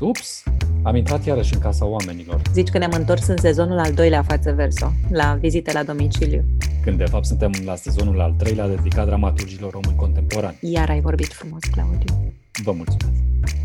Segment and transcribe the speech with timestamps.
[0.00, 0.42] Ups,
[0.82, 2.42] am intrat iarăși în casa oamenilor.
[2.52, 6.44] Zici că ne-am întors în sezonul al doilea față verso, la vizite la domiciliu.
[6.82, 10.58] Când de fapt suntem la sezonul al treilea dedicat dramaturgilor români contemporani.
[10.60, 12.32] Iar ai vorbit frumos, Claudiu.
[12.64, 13.18] Vă mulțumesc!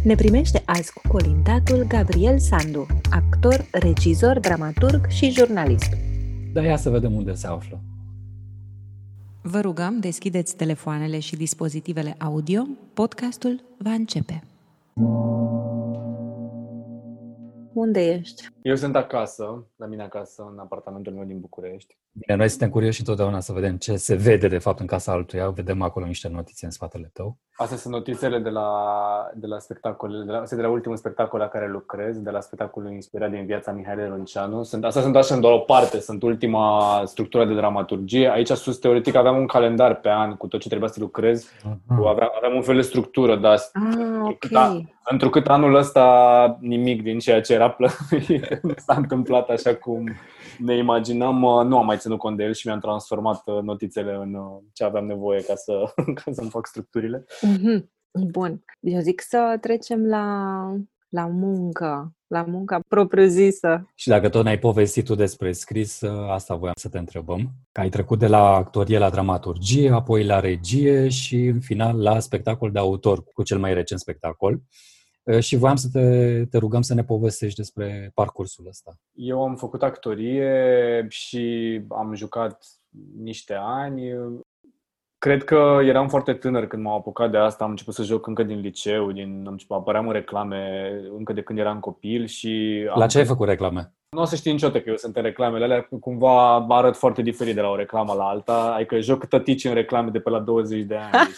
[0.04, 5.98] Ne primește azi cu colindatul Gabriel Sandu, actor, regizor, dramaturg și jurnalist.
[6.54, 7.82] Da, ia să vedem unde se află.
[9.42, 12.68] Vă rugăm, deschideți telefoanele și dispozitivele audio.
[12.94, 14.44] Podcastul va începe.
[17.76, 18.44] Unde ești?
[18.62, 21.98] Eu sunt acasă, la mine acasă, în apartamentul meu din București.
[22.12, 25.50] Bine, noi suntem curioși întotdeauna să vedem ce se vede de fapt în casa altuia.
[25.50, 27.38] Vedem acolo niște notițe în spatele tău.
[27.56, 28.70] Astea sunt notițele de la,
[29.36, 32.92] de la spectacole, de la, de la ultimul spectacol la care lucrez, de la spectacolul
[32.92, 34.64] inspirat din viața Mihail Ronceanu.
[34.64, 38.30] Sunt, astea sunt așa în doar o parte, sunt ultima structură de dramaturgie.
[38.30, 41.46] Aici sus, teoretic, aveam un calendar pe an cu tot ce trebuia să lucrez.
[41.46, 41.88] Uh-huh.
[41.90, 44.94] Aveam, aveam un fel de structură, dar ah, okay.
[45.12, 50.04] Întrucât anul ăsta nimic din ceea ce era plănuit s-a întâmplat așa cum
[50.58, 54.34] ne imaginam, nu am mai ținut cont de el și mi-am transformat uh, notițele în
[54.34, 55.94] uh, ce aveam nevoie ca, să,
[56.24, 57.26] ca să-mi fac structurile.
[57.26, 57.84] Mm-hmm.
[58.32, 58.64] Bun.
[58.80, 60.26] Eu zic să trecem la,
[61.10, 63.92] la muncă, la munca propriu-zisă.
[63.96, 67.50] Și dacă tot ne-ai povestit tu despre scris, uh, asta voiam să te întrebăm.
[67.72, 72.20] Că ai trecut de la actorie la dramaturgie, apoi la regie și în final la
[72.20, 74.62] spectacol de autor cu cel mai recent spectacol.
[75.26, 78.92] Eh, și voiam să te, te rugăm să ne povestești despre parcursul ăsta.
[79.14, 82.66] Eu am făcut actorie și am jucat
[83.18, 84.02] niște ani.
[85.18, 88.44] Cred că eram foarte tânăr când m-am apucat de asta, am început să joc încă
[88.44, 92.84] din liceu, din, am început, apăream în reclame încă de când eram copil și...
[92.96, 93.94] La ce ai făcut reclame?
[94.10, 97.56] Nu o să știi niciodată că eu sunt în reclamele alea, cumva arăt foarte diferit
[97.56, 100.84] de la o reclamă la alta, adică joc tătici în reclame de pe la 20
[100.84, 101.30] de ani,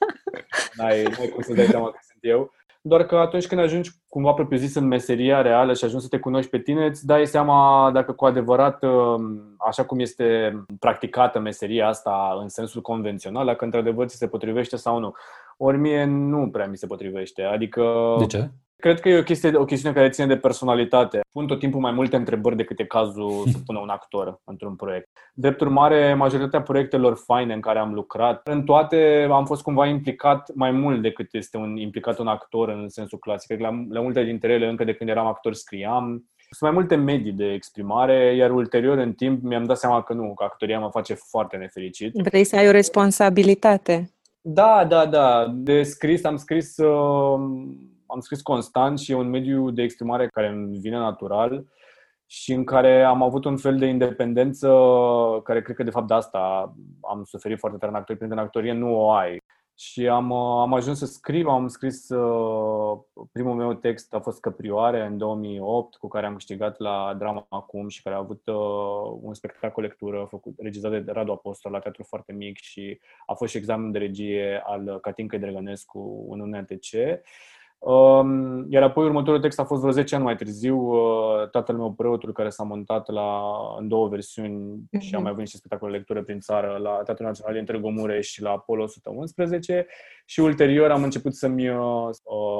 [0.76, 2.52] n-ai, n-ai cum să dai seama că sunt eu
[2.86, 6.50] doar că atunci când ajungi cumva propriu-zis în meseria reală și ajungi să te cunoști
[6.50, 12.38] pe tine, îți dai seama dacă cu adevărat, um, așa cum este practicată meseria asta
[12.40, 15.14] în sensul convențional, dacă într-adevăr ți se potrivește sau nu.
[15.56, 17.42] Ori mie nu prea mi se potrivește.
[17.42, 18.14] Adică...
[18.18, 18.50] De ce?
[18.76, 21.20] Cred că e o, chestie, o chestiune care ține de personalitate.
[21.32, 25.08] Pun tot timpul mai multe întrebări decât e cazul să pună un actor într-un proiect.
[25.34, 30.50] Drept urmare, majoritatea proiectelor faine în care am lucrat, în toate am fost cumva implicat
[30.54, 33.60] mai mult decât este un, implicat un actor în sensul clasic.
[33.60, 36.28] La, la multe dintre ele, încă de când eram actor, scriam.
[36.50, 40.34] Sunt mai multe medii de exprimare, iar ulterior, în timp, mi-am dat seama că nu,
[40.34, 42.12] că actoria mă face foarte nefericit.
[42.14, 44.10] Vrei să ai o responsabilitate.
[44.40, 45.52] Da, da, da.
[45.54, 46.76] De scris am scris...
[46.76, 47.40] Uh,
[48.14, 51.64] am scris constant și e un mediu de exprimare care îmi vine natural
[52.26, 54.68] și în care am avut un fel de independență
[55.44, 58.42] care cred că de fapt de asta am suferit foarte tare în actorie, pentru că
[58.42, 59.42] în actorie nu o ai.
[59.76, 62.98] Și am, am ajuns să scriu, am scris uh,
[63.32, 67.88] primul meu text a fost Căprioare în 2008, cu care am câștigat la Drama Acum
[67.88, 72.02] și care a avut uh, un spectacol lectură făcut, regizat de Radu Apostol la teatru
[72.02, 76.90] foarte mic și a fost și examen de regie al Catincăi Drăgănescu în UNTC.
[77.84, 81.92] Um, iar apoi următorul text a fost vreo 10 ani mai târziu, uh, tatăl meu
[81.92, 83.40] preotul care s-a montat la,
[83.78, 85.00] în două versiuni uh-huh.
[85.00, 85.26] și a mhm.
[85.26, 88.50] mai venit și spectacol lectură prin țară la Teatrul Național din Târgu Mureș și la
[88.50, 89.86] Apollo 111
[90.24, 92.08] și ulterior am început să-mi uh,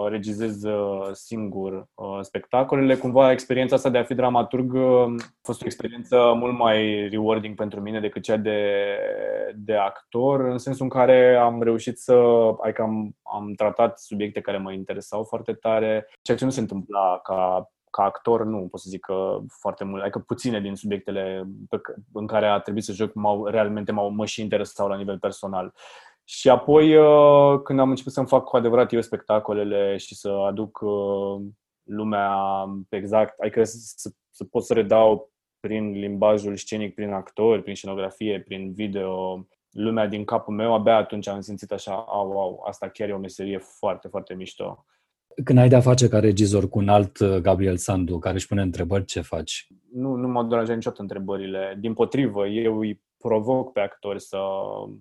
[0.09, 2.97] regizez uh, singur uh, spectacolele.
[2.97, 7.55] Cumva experiența asta de a fi dramaturg uh, a fost o experiență mult mai rewarding
[7.55, 8.59] pentru mine decât cea de,
[9.55, 12.15] de actor, în sensul în care am reușit să,
[12.63, 17.21] adică am, am tratat subiecte care mă interesau foarte tare, ceea ce nu se întâmpla
[17.23, 21.81] ca ca actor nu pot să zic că foarte mult, adică puține din subiectele pe,
[22.13, 25.75] în care a trebuit să joc m-au, realmente m-au, mă și interesau la nivel personal.
[26.25, 30.81] Și apoi, uh, când am început să-mi fac cu adevărat eu spectacolele și să aduc
[30.81, 31.43] uh,
[31.83, 32.37] lumea
[32.89, 38.73] exact, adică să, să pot să redau prin limbajul scenic, prin actori, prin scenografie, prin
[38.73, 43.13] video, lumea din capul meu, abia atunci am simțit așa, au, au, asta chiar e
[43.13, 44.85] o meserie foarte, foarte mișto.
[45.45, 48.63] Când ai de-a face ca regizor cu un alt uh, Gabriel Sandu care își pune
[48.63, 49.67] întrebări, ce faci?
[49.93, 51.77] Nu, nu mă deranjează niciodată întrebările.
[51.81, 54.95] Din potrivă, eu îi provoc pe actori să Uh,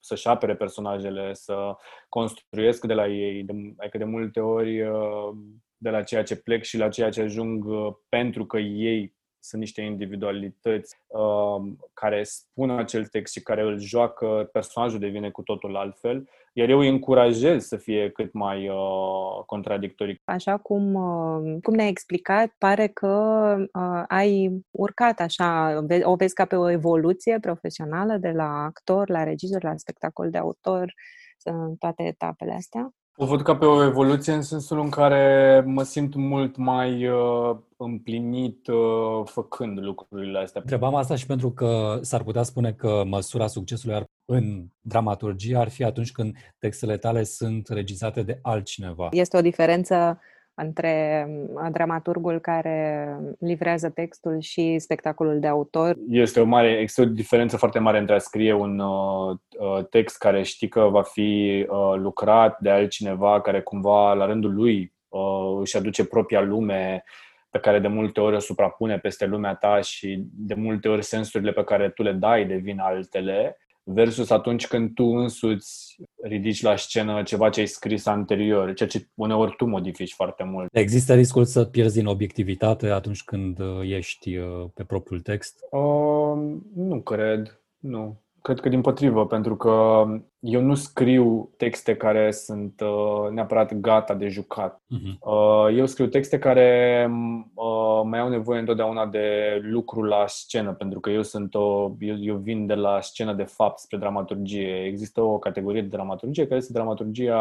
[0.00, 1.76] să-și apere personajele, să
[2.08, 5.34] construiesc de la ei, de, adică de multe ori uh,
[5.76, 9.60] de la ceea ce plec și la ceea ce ajung uh, pentru că ei sunt
[9.60, 15.76] niște individualități uh, care spun acel text și care îl joacă, personajul devine cu totul
[15.76, 20.20] altfel, iar eu îi încurajez să fie cât mai uh, contradictorii.
[20.24, 26.44] Așa cum, uh, cum ne-ai explicat, pare că uh, ai urcat așa, o vezi ca
[26.44, 30.94] pe o evoluție profesională de la actor, la regizor, la spectacol de autor,
[31.42, 32.90] în toate etapele astea?
[33.16, 37.56] O văd ca pe o evoluție în sensul în care mă simt mult mai uh,
[37.76, 40.60] împlinit uh, făcând lucrurile astea.
[40.60, 45.68] Întrebam asta și pentru că s-ar putea spune că măsura succesului ar, în dramaturgie ar
[45.68, 49.08] fi atunci când textele tale sunt regizate de altcineva.
[49.10, 50.20] Este o diferență
[50.54, 53.08] între uh, dramaturgul care
[53.38, 55.96] livrează textul și spectacolul de autor?
[56.08, 60.18] Este o mare, există o diferență foarte mare între a scrie un uh, uh, text
[60.18, 65.58] care știi că va fi uh, lucrat de altcineva care cumva la rândul lui uh,
[65.60, 67.04] își aduce propria lume
[67.50, 71.52] pe care de multe ori o suprapune peste lumea ta și de multe ori sensurile
[71.52, 77.22] pe care tu le dai devin altele versus atunci când tu însuți ridici la scenă
[77.22, 80.68] ceva ce ai scris anterior, ceea ce uneori tu modifici foarte mult.
[80.72, 85.58] Există riscul să pierzi din obiectivitate atunci când uh, ești uh, pe propriul text?
[85.70, 88.23] Uh, nu cred, nu.
[88.44, 90.04] Cred că din potrivă, pentru că
[90.38, 94.76] eu nu scriu texte care sunt uh, neapărat gata de jucat.
[94.76, 95.18] Uh-huh.
[95.20, 97.10] Uh, eu scriu texte care
[97.54, 102.16] uh, mai au nevoie întotdeauna de lucru la scenă, pentru că eu sunt o, eu,
[102.20, 104.84] eu vin de la scenă de fapt spre dramaturgie.
[104.84, 107.40] Există o categorie de dramaturgie care este dramaturgia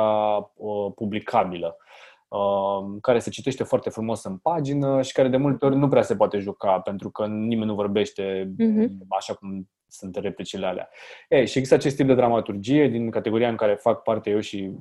[0.56, 1.78] uh, publicabilă.
[2.28, 6.02] Uh, care se citește foarte frumos în pagină și care de multe ori nu prea
[6.02, 8.90] se poate juca pentru că nimeni nu vorbește uh-huh.
[9.18, 10.90] așa cum sunt replicile alea.
[11.30, 14.72] Ei, și există acest tip de dramaturgie din categoria în care fac parte eu și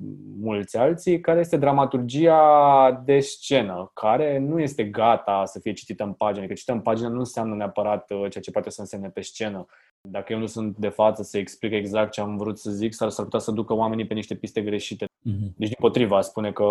[0.40, 6.12] mulți alții, care este dramaturgia de scenă, care nu este gata să fie citită în
[6.12, 9.20] pagină, că citită în pagină nu înseamnă neapărat uh, ceea ce poate să însemne pe
[9.20, 9.66] scenă.
[10.08, 13.08] Dacă eu nu sunt de față să explic exact ce am vrut să zic, s-ar,
[13.08, 15.04] s-ar putea să ducă oamenii pe niște piste greșite.
[15.04, 15.52] Mm-hmm.
[15.56, 16.64] Deci, din potriva, spune că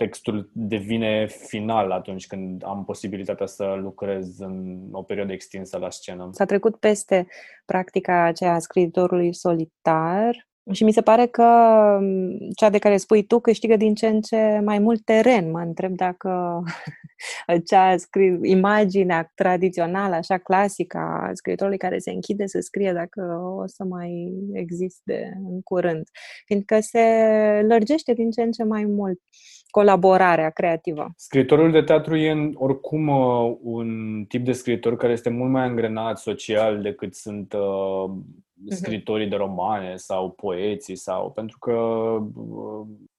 [0.00, 6.28] textul devine final atunci când am posibilitatea să lucrez în o perioadă extinsă la scenă.
[6.32, 7.26] S-a trecut peste
[7.64, 11.44] practica aceea a scriitorului solitar și mi se pare că
[12.56, 15.50] cea de care spui tu câștigă din ce în ce mai mult teren.
[15.50, 16.62] Mă întreb dacă
[17.68, 23.20] cea scris, imaginea tradițională, așa clasică a scriitorului care se închide să scrie dacă
[23.60, 26.02] o să mai existe în curând.
[26.46, 27.00] Fiindcă se
[27.68, 29.20] lărgește din ce în ce mai mult
[29.70, 31.06] colaborarea creativă.
[31.16, 36.18] Scriitorul de teatru e oricum uh, un tip de scriitor care este mult mai angrenat
[36.18, 38.74] social decât sunt uh, mhm.
[38.74, 41.72] scritorii de romane sau poeții sau pentru că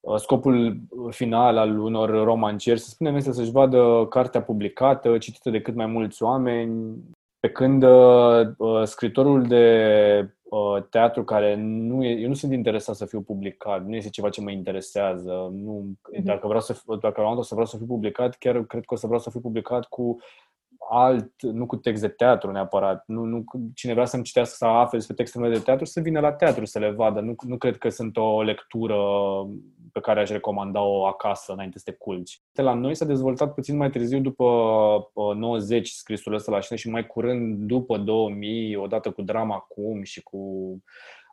[0.00, 5.60] uh, scopul final al unor romancieri, să spunem, este să-și vadă cartea publicată, citită de
[5.60, 6.94] cât mai mulți oameni,
[7.42, 9.66] pe când uh, uh scritorul de
[10.52, 14.28] Uh, teatru care nu e, eu nu sunt interesat să fiu publicat, nu este ceva
[14.28, 15.50] ce mă interesează.
[15.52, 16.22] Nu, uh-huh.
[16.22, 19.06] Dacă vreau să, dacă vreau să vreau să fiu publicat, chiar cred că o să
[19.06, 20.16] vreau să fiu publicat cu
[20.90, 23.04] alt, nu cu text de teatru neapărat.
[23.06, 23.44] Nu, nu,
[23.74, 26.78] cine vrea să-mi citească să afle despre textele de teatru, să vină la teatru să
[26.78, 27.20] le vadă.
[27.20, 28.96] Nu, nu cred că sunt o lectură
[29.92, 32.40] pe care aș recomanda-o acasă înainte să te culci.
[32.52, 34.44] La noi s-a dezvoltat puțin mai târziu după
[35.34, 40.22] 90 scrisul ăsta la scenă și mai curând după 2000, odată cu drama acum și
[40.22, 40.38] cu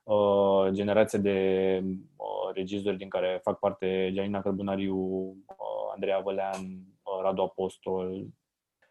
[0.03, 6.63] uh, generația de uh, regizori din care fac parte Gianina Cărbunariu, uh, Andreea Vălean,
[7.03, 8.25] uh, Radu Apostol,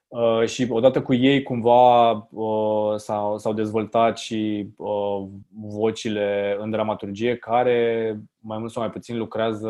[0.09, 5.27] Uh, și odată cu ei cumva uh, s-au, s-au dezvoltat și uh,
[5.61, 9.69] vocile în dramaturgie care mai mult sau mai puțin lucrează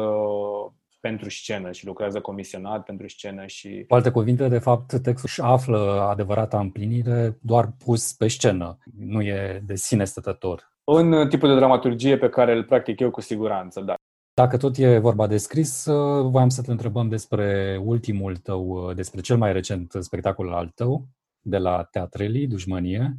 [1.00, 3.84] pentru scenă și lucrează comisionat pentru scenă și...
[3.88, 8.78] Cu alte cuvinte, de fapt, textul își află adevărata împlinire doar pus pe scenă.
[8.98, 10.72] Nu e de sine stătător.
[10.84, 13.94] În tipul de dramaturgie pe care îl practic eu cu siguranță, da.
[14.38, 18.94] Dacă tot e vorba de scris, uh, voiam să te întrebăm despre ultimul tău, uh,
[18.94, 21.06] despre cel mai recent spectacol al tău,
[21.40, 23.16] de la Teatrelii, Dușmănie.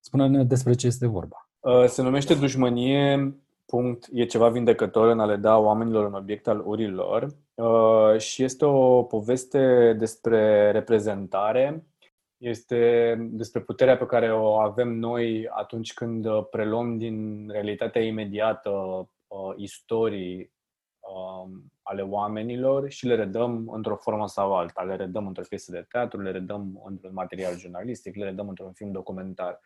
[0.00, 1.50] Spune-ne despre ce este vorba.
[1.60, 3.34] Uh, se numește Dușmănie,
[3.66, 7.36] punct, e ceva vindecător în a le da oamenilor un obiect al urilor
[8.16, 11.86] și este o poveste despre reprezentare,
[12.36, 18.70] este despre puterea pe care o avem noi atunci când preluăm din realitatea imediată
[19.38, 20.52] uh, istorii
[20.98, 21.50] uh,
[21.82, 24.82] ale oamenilor și le redăm într-o formă sau alta.
[24.82, 28.92] Le redăm într-o piesă de teatru, le redăm într-un material jurnalistic, le redăm într-un film
[28.92, 29.60] documentar.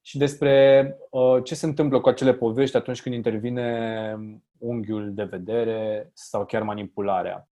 [0.00, 4.16] Și despre uh, ce se întâmplă cu acele povești atunci când intervine
[4.58, 7.48] unghiul de vedere sau chiar manipularea.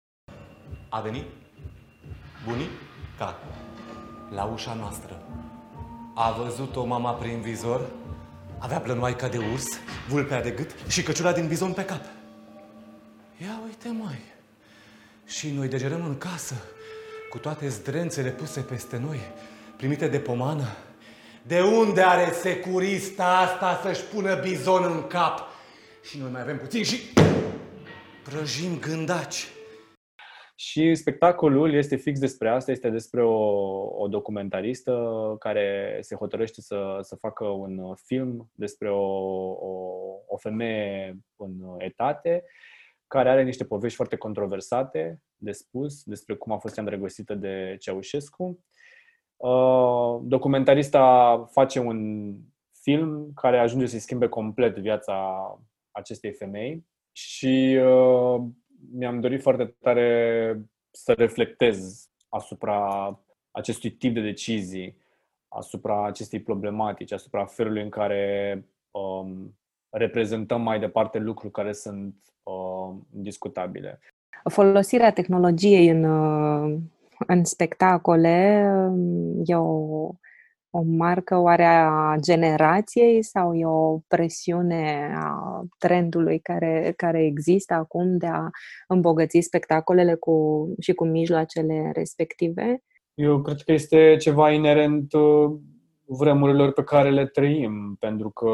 [0.89, 1.25] A venit
[2.45, 3.37] bunica
[4.35, 5.23] la ușa noastră.
[6.15, 7.91] A văzut-o mama prin vizor
[8.59, 9.67] avea plănoaica de urs,
[10.09, 12.05] vulpea de gât și căciula din bizon pe cap.
[13.43, 14.21] Ia uite, mai.
[15.27, 16.55] Și noi degerăm în casă,
[17.31, 19.21] cu toate zdrențele puse peste noi,
[19.77, 20.77] primite de pomană.
[21.43, 25.41] De unde are securista asta să-și pună bizon în cap?
[26.09, 27.01] Și noi mai avem puțin și...
[28.23, 29.47] Prăjim gândaci.
[30.59, 33.39] Și spectacolul este fix despre asta, este despre o,
[34.03, 39.07] o documentaristă care se hotărăște să, să facă un film despre o,
[39.51, 42.45] o, o femeie în etate
[43.07, 47.77] care are niște povești foarte controversate de spus despre cum a fost ea îndrăgostită de
[47.81, 48.65] Ceaușescu.
[49.37, 52.33] Uh, documentarista face un
[52.83, 55.47] film care ajunge să-i schimbe complet viața
[55.91, 58.43] acestei femei și uh,
[58.93, 63.11] mi-am dorit foarte tare să reflectez asupra
[63.51, 64.97] acestui tip de decizii,
[65.49, 69.59] asupra acestei problematici, asupra felului în care um,
[69.91, 74.01] reprezentăm mai departe lucruri care sunt uh, discutabile.
[74.51, 76.79] Folosirea tehnologiei în, uh,
[77.27, 80.11] în spectacole um, e o
[80.77, 88.17] o marcă oare a generației sau e o presiune a trendului care, care există acum
[88.17, 88.49] de a
[88.89, 92.83] îmbogăți spectacolele cu, și cu mijloacele respective?
[93.15, 95.51] Eu cred că este ceva inerent uh,
[96.05, 98.51] vremurilor pe care le trăim, pentru că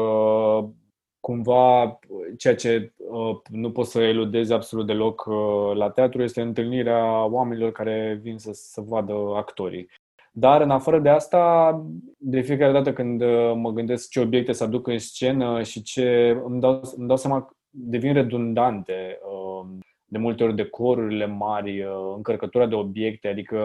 [1.19, 1.99] cumva
[2.37, 7.71] ceea ce uh, nu poți să eludezi absolut deloc uh, la teatru este întâlnirea oamenilor
[7.71, 9.89] care vin să, să vadă actorii.
[10.35, 11.81] Dar, în afară de asta,
[12.17, 16.37] de fiecare dată când uh, mă gândesc ce obiecte să aduc în scenă și ce
[16.45, 22.65] îmi dau, îmi dau seama, devin redundante um, de multe ori decorurile mari, uh, încărcătura
[22.65, 23.59] de obiecte, adică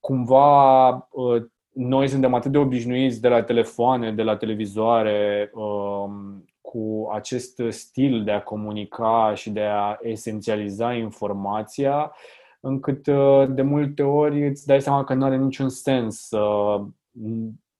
[0.00, 7.08] cumva uh, noi suntem atât de obișnuiți de la telefoane, de la televizoare, um, cu
[7.12, 12.12] acest stil de a comunica și de a esențializa informația,
[12.60, 16.40] încât uh, de multe ori îți dai seama că nu are niciun sens să,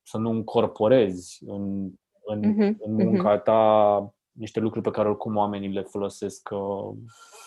[0.03, 1.91] să nu încorporezi în,
[2.25, 3.43] în, uh-huh, în munca uh-huh.
[3.43, 6.97] ta niște lucruri pe care oricum oamenii le folosesc uh,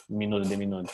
[0.07, 0.85] minut de minut.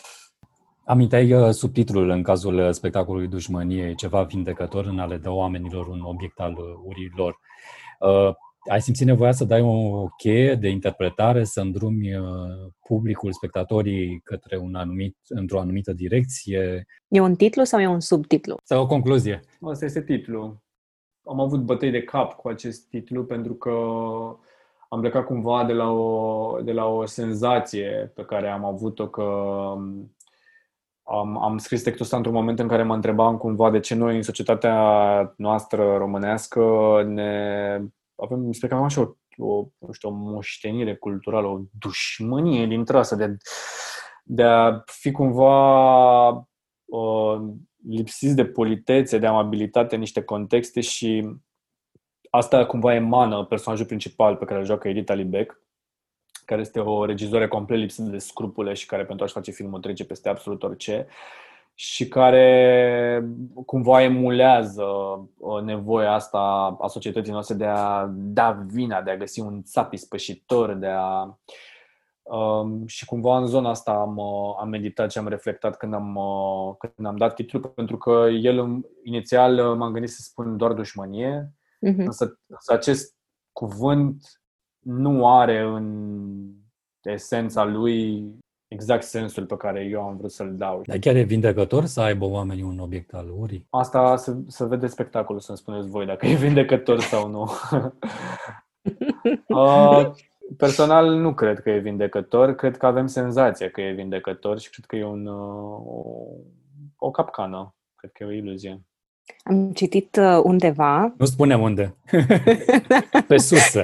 [0.86, 6.40] Aminteai uh, subtitlul în cazul spectacolului Dușmănie, ceva vindecător în ale da oamenilor un obiect
[6.40, 7.40] al urilor
[8.68, 12.26] ai simțit nevoia să dai o cheie de interpretare, să îndrumi uh,
[12.88, 16.86] publicul, spectatorii către un anumit, într-o anumită direcție?
[17.08, 18.58] E un titlu sau e un subtitlu?
[18.64, 19.40] Sau o concluzie?
[19.62, 20.62] Asta este titlu.
[21.24, 23.72] Am avut bătăi de cap cu acest titlu pentru că
[24.90, 29.24] am plecat cumva de la o, de la o senzație pe care am avut-o că
[29.24, 30.16] um,
[31.04, 34.16] am, am scris textul ăsta într-un moment în care mă întrebam cumva de ce noi
[34.16, 36.64] în societatea noastră românească
[37.08, 37.82] ne
[38.18, 42.66] avem, mi se că avem așa o, o, nu știu, o moștenire culturală, o dușmănie
[42.66, 43.38] dintre asta de,
[44.24, 46.30] de a fi cumva
[46.86, 47.42] uh,
[47.90, 51.30] lipsiți de politețe, de amabilitate în niște contexte și
[52.30, 55.62] asta cumva emană personajul principal pe care îl joacă Edita Libec,
[56.46, 60.06] care este o regizoare complet lipsită de scrupule și care pentru a-și face filmul trece
[60.06, 61.08] peste absolut orice
[61.80, 63.30] și care
[63.66, 64.84] cumva emulează
[65.38, 66.40] uh, nevoia asta
[66.80, 71.38] a societății noastre de a da vina, de a găsi un țap ispășitor, de a...
[72.22, 76.16] Um, și cumva în zona asta am, uh, am meditat și am reflectat când am,
[76.16, 81.54] uh, când am dat titlul, pentru că el inițial m-am gândit să spun doar dușmănie,
[81.76, 81.98] uh-huh.
[81.98, 83.16] însă, însă acest
[83.52, 84.42] cuvânt
[84.80, 86.38] nu are în
[87.02, 88.26] esența lui
[88.68, 90.82] exact sensul pe care eu am vrut să-l dau.
[90.86, 93.68] Dar chiar e vindecător să aibă oamenii un obiect al urii?
[93.70, 97.52] Asta să, să vede spectacolul, să-mi spuneți voi dacă e vindecător sau nu.
[99.48, 100.12] uh,
[100.58, 104.86] personal nu cred că e vindecător, cred că avem senzația că e vindecător și cred
[104.86, 106.04] că e un, uh, o,
[106.96, 108.82] o capcană, cred că e o iluzie.
[109.44, 111.14] Am citit uh, undeva.
[111.18, 111.96] Nu spunem unde.
[113.28, 113.84] Pe sursă.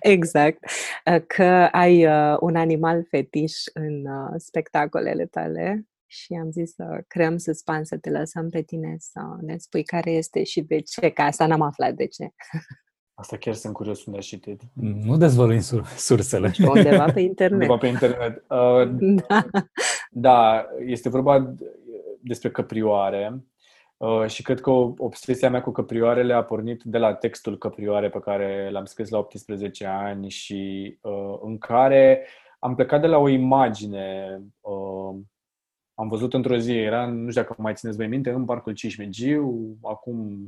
[0.00, 0.64] exact.
[1.06, 4.04] Uh, că ai uh, un animal fetiș în
[4.36, 9.56] spectacolele tale și am zis să creăm suspans, să te lăsăm pe tine să ne
[9.56, 12.28] spui care este și de ce, ca asta n-am aflat de ce.
[13.14, 14.62] Asta chiar sunt curios unde ai citit.
[15.04, 16.52] Nu dezvăluim sur- sursele.
[16.66, 17.60] Undeva pe internet.
[17.60, 18.44] Undeva pe internet.
[18.48, 18.90] Uh,
[19.28, 19.44] da.
[20.10, 21.54] da, este vorba
[22.20, 23.44] despre căprioare
[24.02, 28.20] Uh, și cred că obsesia mea cu căprioarele a pornit de la textul Căprioare pe
[28.20, 32.26] care l-am scris la 18 ani și uh, în care
[32.58, 34.40] am plecat de la o imagine.
[34.60, 35.20] Uh,
[35.94, 39.76] am văzut într-o zi, era, nu știu dacă mai țineți voi minte, în Parcul Cismegiu,
[39.82, 40.46] acum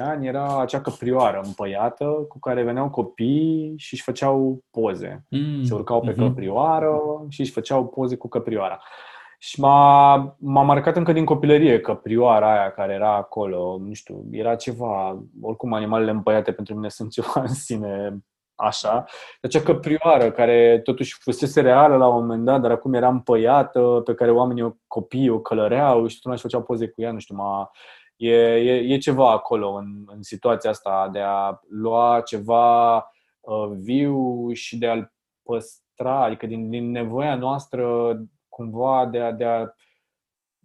[0.00, 5.24] 10-15 ani, era acea căprioară împăiată cu care veneau copii și își făceau poze.
[5.30, 5.62] Mm.
[5.64, 6.16] Se urcau pe mm-hmm.
[6.16, 8.80] căprioară și își făceau poze cu căprioara.
[8.80, 9.13] Uh,
[9.44, 14.24] și m-a, m-a marcat încă din copilărie că prioara aia care era acolo, nu știu,
[14.30, 18.18] era ceva, oricum animalele împăiate pentru mine sunt ceva în sine
[18.54, 19.04] așa,
[19.42, 24.14] acea căprioară care totuși fusese reală la un moment dat, dar acum era împăiată, pe
[24.14, 27.70] care oamenii, copiii o călăreau și tot și făceau poze cu ea, nu știu, ma,
[28.16, 32.96] e, e, e ceva acolo în, în situația asta de a lua ceva
[33.40, 38.16] uh, viu și de a-l păstra, adică din, din nevoia noastră
[38.54, 39.74] cumva de a, de a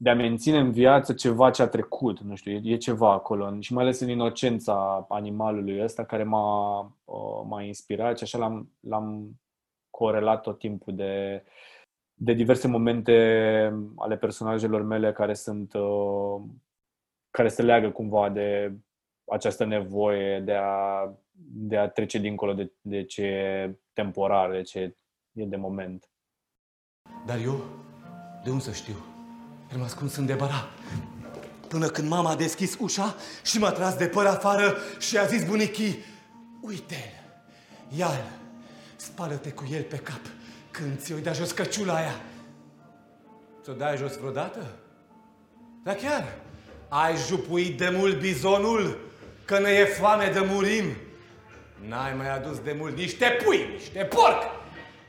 [0.01, 3.59] de a menține în viață ceva ce a trecut, nu știu, e, e ceva acolo
[3.59, 8.71] și mai ales în inocența animalului ăsta care m-a, uh, m-a inspirat și așa l-am,
[8.79, 9.39] l-am
[9.89, 11.43] corelat tot timpul de,
[12.13, 13.13] de diverse momente
[13.95, 16.41] ale personajelor mele care sunt uh,
[17.29, 18.73] care se leagă cumva de
[19.31, 21.11] această nevoie de a,
[21.53, 24.97] de a trece dincolo de, de ce e temporar, de ce
[25.33, 26.09] e de moment.
[27.29, 27.65] Dar eu,
[28.43, 29.05] de unde să știu?
[29.71, 30.69] El m-a ascuns în debara.
[31.67, 35.45] Până când mama a deschis ușa și m-a tras de păr afară și a zis
[35.45, 36.05] bunicii,
[36.61, 37.33] uite-l,
[37.97, 38.23] ia-l,
[38.95, 40.19] spală-te cu el pe cap
[40.71, 42.21] când ți-o da jos căciula aia.
[43.63, 44.75] Ți-o dai jos vreodată?
[45.83, 46.37] Dar chiar,
[46.87, 48.97] ai jupuit de mult bizonul,
[49.45, 50.85] că ne e foame de murim.
[51.87, 54.43] N-ai mai adus de mult niște pui, niște porc,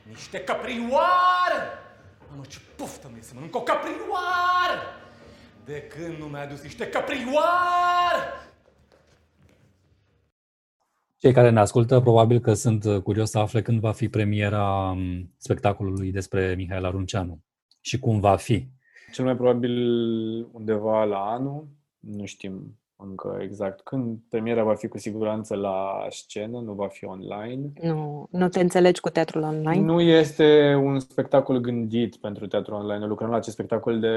[0.03, 1.79] niște căprioare.
[2.81, 4.81] Mamă, ce poftă mi să mănânc o caprioară!
[5.65, 8.23] De când nu mi-a adus niște caprioară?
[11.17, 14.95] Cei care ne ascultă probabil că sunt curios să afle când va fi premiera
[15.37, 17.43] spectacolului despre Mihaela Runceanu
[17.81, 18.67] și cum va fi.
[19.11, 19.73] Cel mai probabil
[20.51, 21.67] undeva la anul,
[21.99, 22.79] nu știm
[23.09, 24.17] încă exact când.
[24.29, 27.71] Premiera va fi cu siguranță la scenă, nu va fi online.
[27.81, 29.85] Nu, nu te înțelegi cu teatrul online?
[29.85, 33.05] Nu este un spectacol gândit pentru teatrul online.
[33.05, 34.07] Lucrăm la acest spectacol de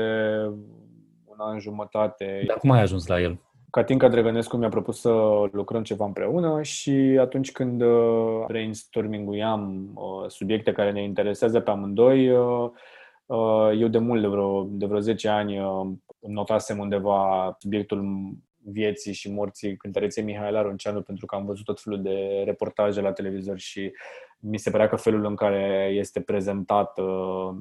[1.24, 2.42] un an jumătate.
[2.46, 3.38] Dar cum ai ajuns la el?
[3.74, 5.10] Catinca Drăgănescu mi-a propus să
[5.52, 12.30] lucrăm ceva împreună și atunci când uh, brainstorming-uiam uh, subiecte care ne interesează pe amândoi,
[12.30, 12.70] uh,
[13.78, 15.58] eu de mult, de vreo, de vreo 10 ani,
[16.20, 18.28] notasem undeva subiectul
[18.64, 23.12] vieții și morții cântăreței Mihaela Ronceanu pentru că am văzut tot felul de reportaje la
[23.12, 23.92] televizor și
[24.38, 27.56] mi se părea că felul în care este prezentat uh,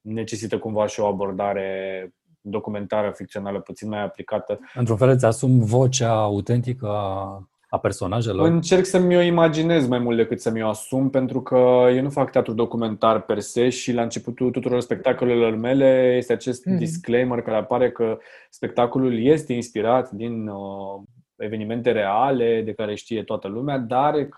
[0.00, 4.58] necesită cumva și o abordare documentară, ficțională, puțin mai aplicată.
[4.74, 8.48] Într-un fel îți asum vocea autentică a a personajelor?
[8.48, 12.30] Încerc să-mi o imaginez mai mult decât să-mi o asum, pentru că eu nu fac
[12.30, 16.76] teatru documentar per se și la începutul tuturor spectacolelor mele este acest mm.
[16.76, 18.18] disclaimer care apare că
[18.50, 21.02] spectacolul este inspirat din uh,
[21.36, 24.28] evenimente reale de care știe toată lumea, dar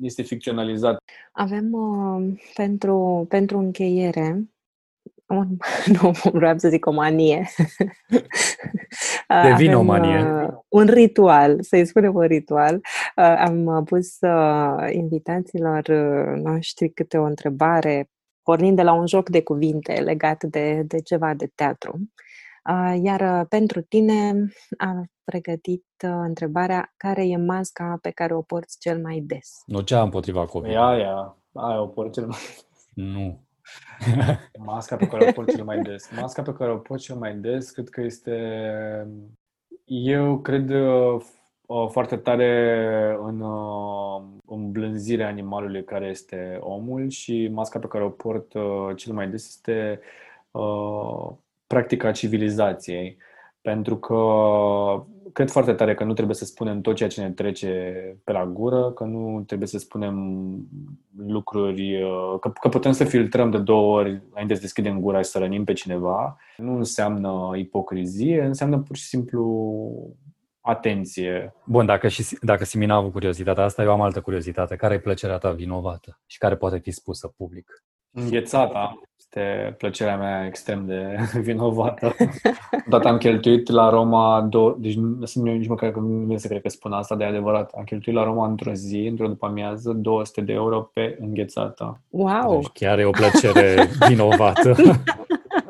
[0.00, 0.96] este ficționalizat.
[1.32, 4.48] Avem uh, pentru, pentru încheiere
[5.26, 5.56] un,
[6.00, 7.48] nu vreau să zic o manie.
[9.42, 10.22] Devine o manie.
[10.22, 12.74] Uh, un ritual, să-i spunem un ritual.
[12.74, 15.88] Uh, am pus uh, invitațiilor
[16.42, 18.10] noștri câte o întrebare,
[18.42, 22.12] pornind de la un joc de cuvinte legat de, de ceva de teatru.
[23.02, 24.32] Iar pentru tine
[24.78, 29.62] am pregătit întrebarea care e masca pe care o porți cel mai des?
[29.66, 30.76] Nu cea împotriva COVID.
[30.76, 32.38] Aia, aia o porți cel mai
[32.94, 33.44] Nu.
[34.66, 36.10] Masca pe care o port cel mai des.
[36.20, 38.36] Masca pe care o port cel mai des, cred că este...
[39.84, 41.20] Eu cred uh,
[41.66, 48.08] uh, foarte tare în uh, îmblânzirea animalului care este omul și masca pe care o
[48.08, 48.52] port
[48.96, 50.00] cel mai des este
[51.66, 53.16] practica civilizației.
[53.60, 54.14] Pentru că
[55.34, 57.94] cred foarte tare că nu trebuie să spunem tot ceea ce ne trece
[58.24, 60.16] pe la gură, că nu trebuie să spunem
[61.26, 65.30] lucruri, uh, că, că putem să filtrăm de două ori înainte să deschidem gura și
[65.30, 66.36] să rănim pe cineva.
[66.56, 69.42] Nu înseamnă ipocrizie, înseamnă pur și simplu
[70.60, 71.54] atenție.
[71.64, 74.76] Bun, dacă, și, dacă Simina a avut curiozitatea asta, eu am altă curiozitate.
[74.76, 77.84] Care e plăcerea ta vinovată și care poate fi spusă public?
[78.14, 81.16] Înghețata este plăcerea mea extrem de
[81.48, 82.14] vinovată.
[82.86, 86.62] Odată am cheltuit la Roma, două, deci nu sunt nici măcar că nu se cred
[86.62, 87.70] că spun asta de adevărat.
[87.76, 92.00] Am cheltuit la Roma într-o zi, într-o după amiază, 200 de euro pe înghețată.
[92.08, 92.54] Wow!
[92.54, 94.74] Deci chiar e o plăcere vinovată.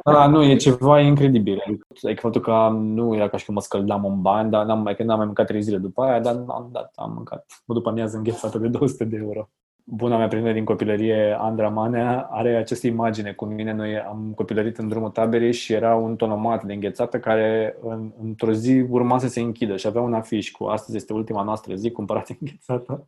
[0.05, 1.63] Da, nu, e ceva incredibil.
[2.03, 4.97] Adică faptul că nu era ca și cum mă scăldam în bani, dar n-am mai,
[4.99, 7.47] n-am mai mâncat trei zile după aia, dar am dat, am mâncat.
[7.67, 9.49] După amiază înghețată de 200 de euro.
[9.87, 13.73] Buna mea prietenă din copilărie, Andra Manea, are această imagine cu mine.
[13.73, 18.53] Noi am copilărit în drumul taberei și era un tonomat de înghețată care în, într-o
[18.53, 21.91] zi urma să se închidă și avea un afiș cu astăzi este ultima noastră zi,
[21.91, 23.07] cumpărați înghețată.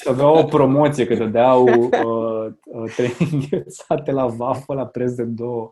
[0.00, 5.22] și avea o promoție că dădeau uh, uh, trei înghețate la vafă la preț de
[5.22, 5.70] două.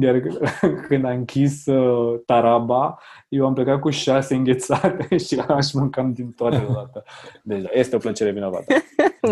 [0.00, 0.22] Iar
[0.88, 6.32] când a închis uh, taraba, eu am plecat cu șase înghețate și aș mâncam din
[6.32, 7.04] toate deodată.
[7.42, 8.74] Deci este o plăcere vinovată.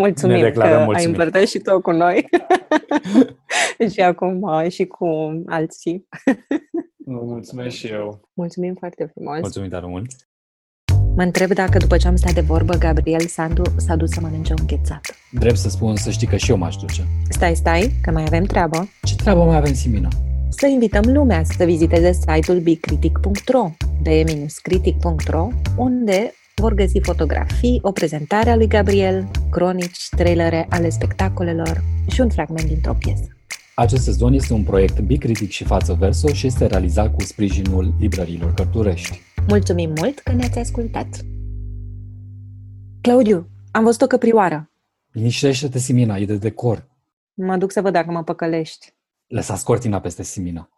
[0.08, 0.94] Mulțumim ne că mulțumim.
[0.94, 2.28] ai împărtășit și cu noi.
[3.92, 5.06] și acum uh, și cu
[5.46, 6.08] alții.
[7.06, 8.30] mulțumesc și eu.
[8.34, 9.40] Mulțumim foarte frumos.
[9.40, 10.10] Mulțumim tare mult.
[11.16, 14.54] Mă întreb dacă după ce am stat de vorbă, Gabriel Sandu s-a dus să mănânce
[14.58, 15.00] un ghețat.
[15.32, 17.02] Drept să spun, să știi că și eu m-aș duce.
[17.28, 18.88] Stai, stai, că mai avem treabă.
[19.02, 20.08] Ce treabă mai avem, Simina?
[20.48, 23.70] Să invităm lumea să viziteze site-ul bicritic.ro,
[24.02, 32.20] b-critic.ro, unde vor găsi fotografii, o prezentare a lui Gabriel, cronici, trailere ale spectacolelor și
[32.20, 33.36] un fragment dintr-o piesă.
[33.74, 38.54] Acest sezon este un proiect bicritic și față verso și este realizat cu sprijinul librărilor
[38.54, 39.20] Cărturești.
[39.48, 41.06] Mulțumim mult că ne-ați ascultat!
[43.00, 44.70] Claudiu, am văzut o căprioară.
[45.12, 46.88] Liniștește-te, Simina, e de decor.
[47.34, 48.94] Mă duc să văd dacă mă păcălești.
[49.26, 50.68] Lăsați cortina peste Simina.